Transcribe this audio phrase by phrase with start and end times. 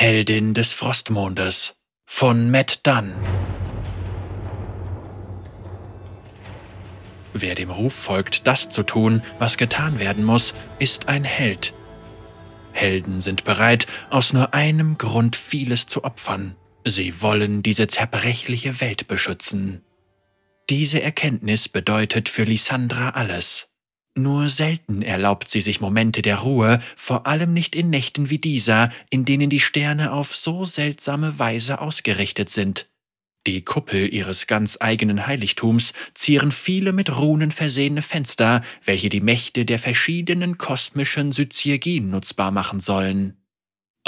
[0.00, 1.74] Heldin des Frostmondes
[2.06, 3.12] von Matt Dunn.
[7.32, 11.74] Wer dem Ruf folgt, das zu tun, was getan werden muss, ist ein Held.
[12.70, 16.54] Helden sind bereit, aus nur einem Grund vieles zu opfern.
[16.84, 19.82] Sie wollen diese zerbrechliche Welt beschützen.
[20.70, 23.67] Diese Erkenntnis bedeutet für Lysandra alles.
[24.18, 28.90] Nur selten erlaubt sie sich Momente der Ruhe, vor allem nicht in Nächten wie dieser,
[29.10, 32.88] in denen die Sterne auf so seltsame Weise ausgerichtet sind.
[33.46, 39.64] Die Kuppel ihres ganz eigenen Heiligtums zieren viele mit Runen versehene Fenster, welche die Mächte
[39.64, 43.37] der verschiedenen kosmischen Syziergien nutzbar machen sollen.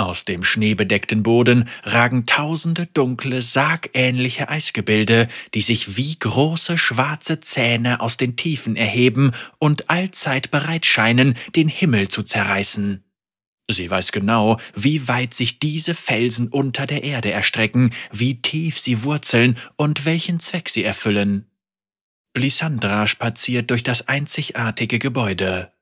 [0.01, 8.01] Aus dem schneebedeckten Boden ragen tausende dunkle, sargähnliche Eisgebilde, die sich wie große schwarze Zähne
[8.01, 13.05] aus den Tiefen erheben und allzeit bereit scheinen, den Himmel zu zerreißen.
[13.71, 19.03] Sie weiß genau, wie weit sich diese Felsen unter der Erde erstrecken, wie tief sie
[19.03, 21.45] wurzeln und welchen Zweck sie erfüllen.
[22.35, 25.73] Lysandra spaziert durch das einzigartige Gebäude.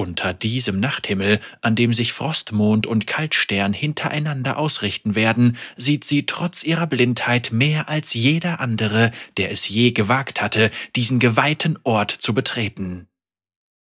[0.00, 6.64] Unter diesem Nachthimmel, an dem sich Frostmond und Kaltstern hintereinander ausrichten werden, sieht sie trotz
[6.64, 12.32] ihrer Blindheit mehr als jeder andere, der es je gewagt hatte, diesen geweihten Ort zu
[12.32, 13.08] betreten.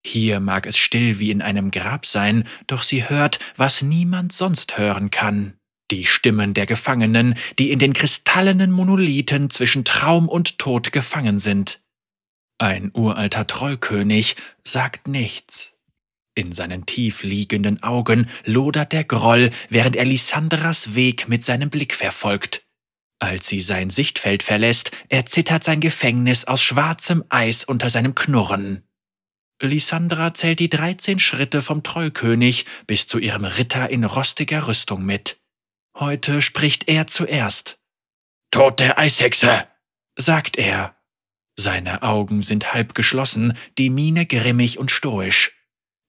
[0.05, 4.77] Hier mag es still wie in einem Grab sein, doch sie hört, was niemand sonst
[4.77, 5.53] hören kann.
[5.89, 11.81] Die Stimmen der Gefangenen, die in den kristallenen Monolithen zwischen Traum und Tod gefangen sind.
[12.59, 15.72] Ein uralter Trollkönig sagt nichts.
[16.35, 21.93] In seinen tief liegenden Augen lodert der Groll, während er Lysandras Weg mit seinem Blick
[21.93, 22.65] verfolgt.
[23.19, 28.83] Als sie sein Sichtfeld verlässt, erzittert sein Gefängnis aus schwarzem Eis unter seinem Knurren.
[29.61, 35.39] Lysandra zählt die dreizehn Schritte vom Trollkönig bis zu ihrem Ritter in rostiger Rüstung mit.
[35.95, 37.79] Heute spricht er zuerst.
[38.51, 39.67] Tod der Eishexe,
[40.17, 40.97] sagt er.
[41.55, 45.52] Seine Augen sind halb geschlossen, die Miene grimmig und stoisch.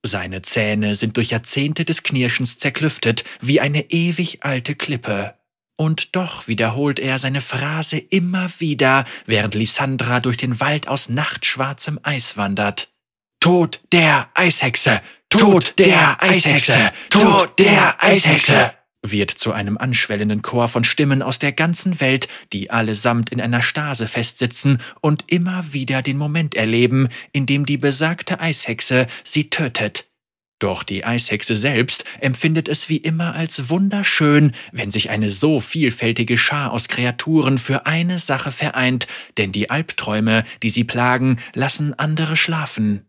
[0.07, 5.35] Seine Zähne sind durch Jahrzehnte des Knirschens zerklüftet wie eine ewig alte Klippe.
[5.77, 11.99] Und doch wiederholt er seine Phrase immer wieder, während Lysandra durch den Wald aus nachtschwarzem
[12.03, 12.93] Eis wandert.
[13.41, 15.01] Tod der Eishexe!
[15.31, 16.93] Tod der Eishexe!
[17.09, 18.75] Tod der Eishexe!
[19.05, 23.63] Wird zu einem anschwellenden Chor von Stimmen aus der ganzen Welt, die allesamt in einer
[23.63, 30.11] Stase festsitzen und immer wieder den Moment erleben, in dem die besagte Eishexe sie tötet.
[30.59, 36.39] Doch die Eishexe selbst empfindet es wie immer als wunderschön, wenn sich eine so vielfältige
[36.39, 42.37] Schar aus Kreaturen für eine Sache vereint, denn die Albträume, die sie plagen, lassen andere
[42.37, 43.05] schlafen.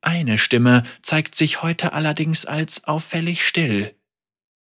[0.00, 3.94] Eine Stimme zeigt sich heute allerdings als auffällig still.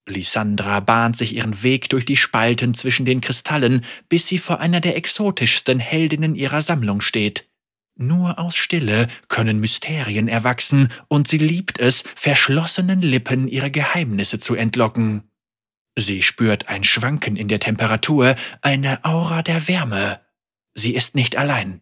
[0.09, 4.81] Lysandra bahnt sich ihren Weg durch die Spalten zwischen den Kristallen, bis sie vor einer
[4.81, 7.49] der exotischsten Heldinnen ihrer Sammlung steht.
[7.97, 14.55] Nur aus Stille können Mysterien erwachsen, und sie liebt es, verschlossenen Lippen ihre Geheimnisse zu
[14.55, 15.25] entlocken.
[15.99, 20.21] Sie spürt ein Schwanken in der Temperatur, eine Aura der Wärme.
[20.75, 21.81] Sie ist nicht allein.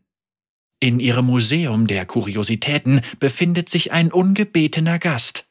[0.80, 5.45] In ihrem Museum der Kuriositäten befindet sich ein ungebetener Gast.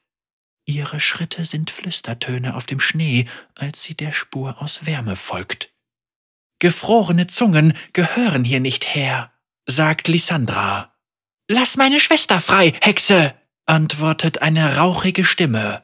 [0.66, 5.72] Ihre Schritte sind Flüstertöne auf dem Schnee, als sie der Spur aus Wärme folgt.
[6.60, 9.32] Gefrorene Zungen gehören hier nicht her,
[9.68, 10.94] sagt Lysandra.
[11.48, 15.84] Lass meine Schwester frei, Hexe, antwortet eine rauchige Stimme.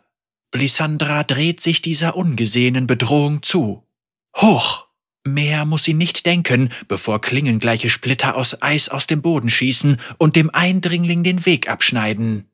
[0.53, 3.88] Lysandra dreht sich dieser ungesehenen Bedrohung zu.
[4.36, 4.88] Hoch!
[5.24, 10.36] Mehr muss sie nicht denken, bevor klingengleiche Splitter aus Eis aus dem Boden schießen und
[10.36, 12.51] dem Eindringling den Weg abschneiden.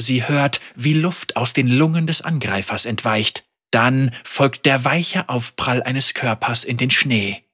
[0.00, 3.44] Sie hört, wie Luft aus den Lungen des Angreifers entweicht.
[3.70, 7.44] Dann folgt der weiche Aufprall eines Körpers in den Schnee.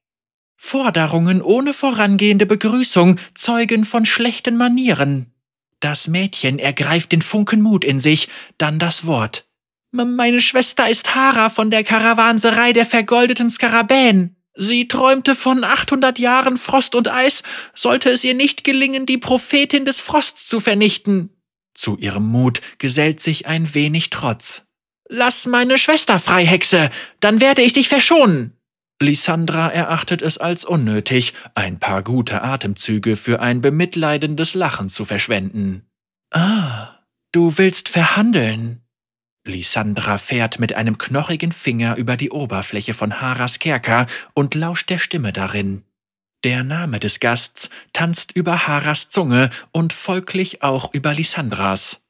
[0.56, 5.32] Forderungen ohne vorangehende Begrüßung zeugen von schlechten Manieren.
[5.80, 9.46] Das Mädchen ergreift den Funken Mut in sich, dann das Wort.
[9.90, 14.36] Meine Schwester ist Hara von der Karawanserei der vergoldeten Skarabäen.
[14.56, 17.42] Sie träumte von 800 Jahren Frost und Eis,
[17.74, 21.30] sollte es ihr nicht gelingen, die Prophetin des Frosts zu vernichten.
[21.74, 24.62] Zu ihrem Mut gesellt sich ein wenig Trotz.
[25.08, 26.90] Lass meine Schwester frei, Hexe,
[27.20, 28.56] dann werde ich dich verschonen.
[29.02, 35.84] Lysandra erachtet es als unnötig, ein paar gute Atemzüge für ein bemitleidendes Lachen zu verschwenden.
[36.30, 37.00] Ah,
[37.32, 38.80] du willst verhandeln.
[39.46, 44.98] Lysandra fährt mit einem knochigen Finger über die Oberfläche von Haras Kerker und lauscht der
[44.98, 45.84] Stimme darin.
[46.44, 52.02] Der Name des Gasts tanzt über Haras Zunge und folglich auch über Lysandras.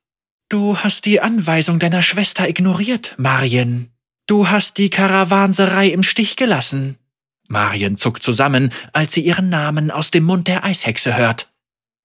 [0.49, 3.93] Du hast die Anweisung deiner Schwester ignoriert, Marien.
[4.27, 6.99] Du hast die Karawanserei im Stich gelassen.
[7.47, 11.53] Marien zuckt zusammen, als sie ihren Namen aus dem Mund der Eishexe hört.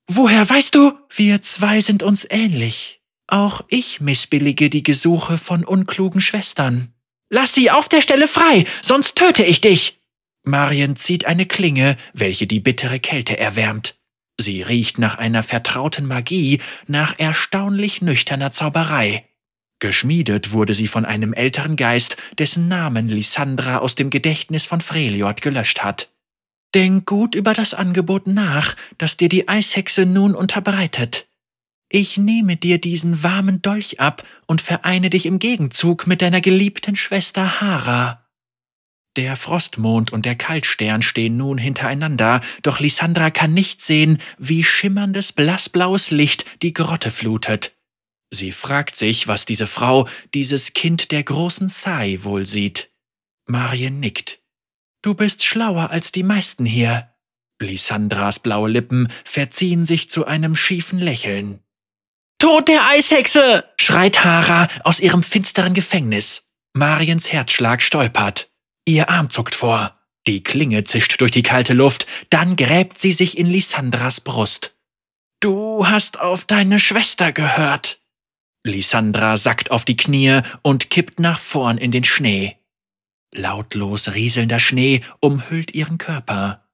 [0.05, 0.93] Woher weißt du?
[1.09, 3.01] Wir zwei sind uns ähnlich.
[3.25, 6.93] Auch ich missbillige die Gesuche von unklugen Schwestern.
[7.31, 9.98] Lass sie auf der Stelle frei, sonst töte ich dich.
[10.43, 13.95] Marien zieht eine Klinge, welche die bittere Kälte erwärmt.
[14.37, 19.25] Sie riecht nach einer vertrauten Magie, nach erstaunlich nüchterner Zauberei.
[19.79, 25.41] Geschmiedet wurde sie von einem älteren Geist, dessen Namen Lysandra aus dem Gedächtnis von Freljord
[25.41, 26.09] gelöscht hat.
[26.75, 31.27] Denk gut über das Angebot nach, das dir die Eishexe nun unterbreitet.
[31.89, 36.95] Ich nehme dir diesen warmen Dolch ab und vereine dich im Gegenzug mit deiner geliebten
[36.95, 38.18] Schwester Hara.
[39.17, 45.33] Der Frostmond und der Kaltstern stehen nun hintereinander, doch Lysandra kann nicht sehen, wie schimmerndes
[45.33, 47.75] blassblaues Licht die Grotte flutet.
[48.31, 52.91] Sie fragt sich, was diese Frau, dieses Kind der großen Sai wohl sieht.
[53.47, 54.39] Marien nickt.
[55.01, 57.09] Du bist schlauer als die meisten hier.
[57.59, 61.59] Lysandras blaue Lippen verziehen sich zu einem schiefen Lächeln.
[62.37, 63.65] Tod der Eishexe!
[63.77, 66.43] schreit Hara aus ihrem finsteren Gefängnis.
[66.73, 68.49] Mariens Herzschlag stolpert.
[68.89, 69.95] Ihr Arm zuckt vor.
[70.25, 74.73] Die Klinge zischt durch die kalte Luft, dann gräbt sie sich in Lysandras Brust.
[75.39, 78.01] Du hast auf deine Schwester gehört.
[78.65, 82.57] Lysandra sackt auf die Knie und kippt nach vorn in den Schnee.
[83.31, 86.65] Lautlos rieselnder Schnee umhüllt ihren Körper.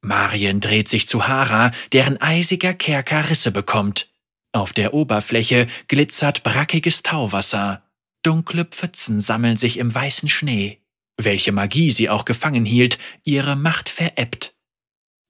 [0.00, 4.12] Marien dreht sich zu Hara, deren eisiger Kerker Risse bekommt.
[4.52, 7.82] Auf der Oberfläche glitzert brackiges Tauwasser.
[8.22, 10.83] Dunkle Pfützen sammeln sich im weißen Schnee.
[11.16, 14.54] Welche Magie sie auch gefangen hielt, ihre Macht verebbt.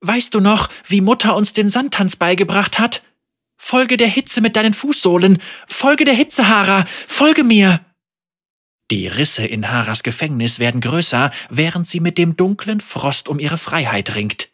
[0.01, 3.03] Weißt du noch, wie Mutter uns den Sandtanz beigebracht hat?
[3.57, 5.39] Folge der Hitze mit deinen Fußsohlen.
[5.67, 6.85] Folge der Hitze, Hara.
[7.07, 7.83] Folge mir.
[8.91, 13.57] Die Risse in Haras Gefängnis werden größer, während sie mit dem dunklen Frost um ihre
[13.57, 14.49] Freiheit ringt.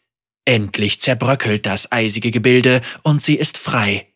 [0.45, 4.07] Endlich zerbröckelt das eisige Gebilde und sie ist frei.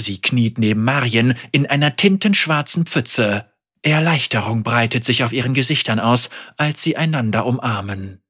[0.00, 3.52] Sie kniet neben Marien in einer tintenschwarzen Pfütze.
[3.82, 8.20] Erleichterung breitet sich auf ihren Gesichtern aus, als sie einander umarmen.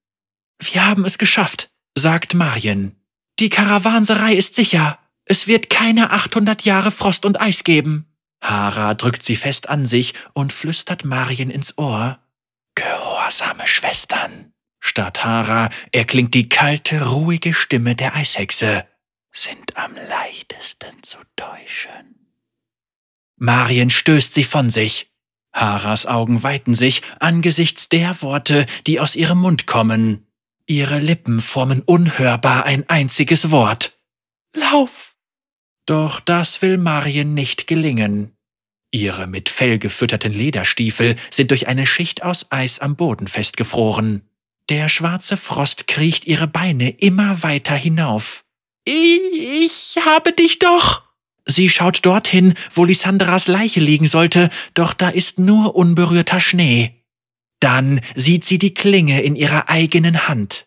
[0.60, 2.96] Wir haben es geschafft, sagt Marien.
[3.38, 4.98] Die Karawanserei ist sicher.
[5.24, 8.06] Es wird keine 800 Jahre Frost und Eis geben.
[8.42, 12.18] Hara drückt sie fest an sich und flüstert Marien ins Ohr.
[12.74, 14.52] Gehorsame Schwestern.
[14.80, 18.86] Statt Hara erklingt die kalte, ruhige Stimme der Eishexe.
[19.32, 22.18] Sind am leichtesten zu täuschen.
[23.36, 25.07] Marien stößt sie von sich.
[25.52, 30.26] Haras Augen weiten sich angesichts der Worte, die aus ihrem Mund kommen.
[30.66, 33.98] Ihre Lippen formen unhörbar ein einziges Wort.
[34.54, 35.16] Lauf!
[35.86, 38.36] Doch das will Marien nicht gelingen.
[38.90, 44.28] Ihre mit Fell gefütterten Lederstiefel sind durch eine Schicht aus Eis am Boden festgefroren.
[44.68, 48.44] Der schwarze Frost kriecht ihre Beine immer weiter hinauf.
[48.84, 51.07] Ich habe dich doch!
[51.50, 57.02] Sie schaut dorthin, wo Lysandras Leiche liegen sollte, doch da ist nur unberührter Schnee.
[57.58, 60.66] Dann sieht sie die Klinge in ihrer eigenen Hand.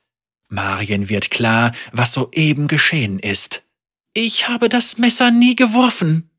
[0.49, 3.63] Marien wird klar, was soeben geschehen ist.
[4.13, 6.29] Ich habe das Messer nie geworfen.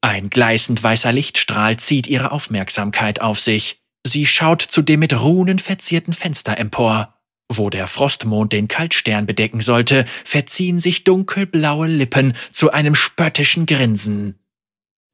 [0.00, 3.82] Ein gleißend weißer Lichtstrahl zieht ihre Aufmerksamkeit auf sich.
[4.06, 7.17] Sie schaut zu dem mit Runen verzierten Fenster empor.
[7.50, 14.38] Wo der Frostmond den Kaltstern bedecken sollte, verziehen sich dunkelblaue Lippen zu einem spöttischen Grinsen.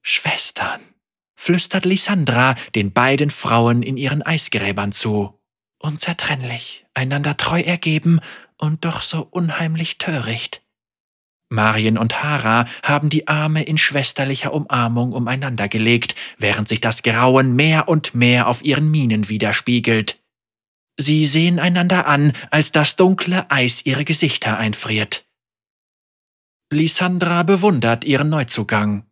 [0.03, 0.81] Schwestern,
[1.37, 5.41] flüstert Lysandra den beiden Frauen in ihren Eisgräbern zu.
[5.79, 8.21] Unzertrennlich, einander treu ergeben
[8.59, 10.63] und doch so unheimlich töricht.
[11.51, 17.55] Marien und Hara haben die Arme in schwesterlicher Umarmung umeinander gelegt, während sich das Grauen
[17.55, 20.19] mehr und mehr auf ihren Mienen widerspiegelt.
[20.97, 25.25] Sie sehen einander an, als das dunkle Eis ihre Gesichter einfriert.
[26.73, 29.05] Lysandra bewundert ihren Neuzugang.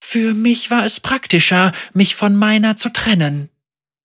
[0.00, 3.50] Für mich war es praktischer, mich von meiner zu trennen.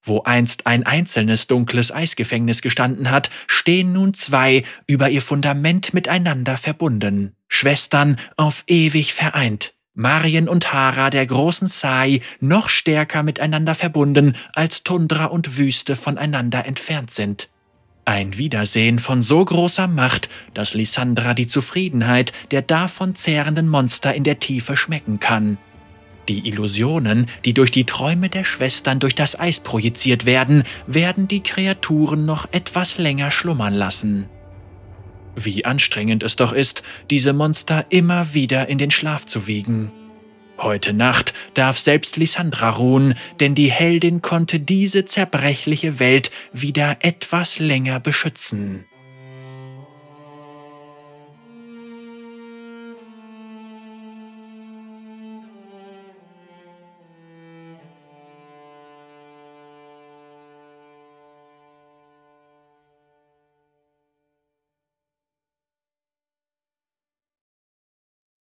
[0.02, 6.58] Wo einst ein einzelnes dunkles Eisgefängnis gestanden hat, stehen nun zwei über ihr Fundament miteinander
[6.58, 7.34] verbunden.
[7.48, 9.73] Schwestern auf ewig vereint.
[9.94, 16.66] Marien und Hara der großen Sai noch stärker miteinander verbunden, als Tundra und Wüste voneinander
[16.66, 17.48] entfernt sind.
[18.04, 24.24] Ein Wiedersehen von so großer Macht, dass Lysandra die Zufriedenheit der davon zehrenden Monster in
[24.24, 25.58] der Tiefe schmecken kann.
[26.28, 31.42] Die Illusionen, die durch die Träume der Schwestern durch das Eis projiziert werden, werden die
[31.42, 34.28] Kreaturen noch etwas länger schlummern lassen.
[35.36, 39.92] Wie anstrengend es doch ist, diese Monster immer wieder in den Schlaf zu wiegen.
[40.58, 47.58] Heute Nacht darf selbst Lysandra ruhen, denn die Heldin konnte diese zerbrechliche Welt wieder etwas
[47.58, 48.84] länger beschützen.